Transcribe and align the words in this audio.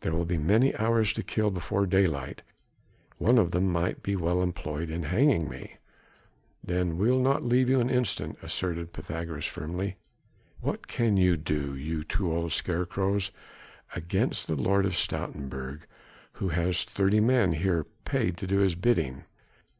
There 0.00 0.10
will 0.12 0.24
be 0.24 0.36
many 0.36 0.74
hours 0.74 1.12
to 1.12 1.22
kill 1.22 1.48
before 1.52 1.86
daylight, 1.86 2.42
one 3.18 3.38
of 3.38 3.52
them 3.52 3.70
might 3.70 4.02
be 4.02 4.16
well 4.16 4.42
employed 4.42 4.90
in 4.90 5.04
hanging 5.04 5.48
me." 5.48 5.76
"Then 6.64 6.98
we'll 6.98 7.20
not 7.20 7.44
leave 7.44 7.68
you 7.70 7.78
an 7.78 7.88
instant," 7.88 8.36
asserted 8.42 8.92
Pythagoras 8.92 9.46
firmly. 9.46 9.94
"What 10.60 10.88
can 10.88 11.16
you 11.16 11.36
do, 11.36 11.76
you 11.76 12.02
two 12.02 12.32
old 12.32 12.50
scarecrows, 12.50 13.30
against 13.94 14.48
the 14.48 14.56
Lord 14.56 14.84
of 14.86 14.96
Stoutenburg 14.96 15.82
who 16.32 16.48
has 16.48 16.84
thirty 16.84 17.20
men 17.20 17.52
here 17.52 17.84
paid 18.04 18.36
to 18.38 18.48
do 18.48 18.58
his 18.58 18.74
bidding?" 18.74 19.22